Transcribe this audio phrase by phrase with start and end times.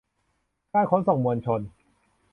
[0.73, 1.61] การขนส่งมวลชน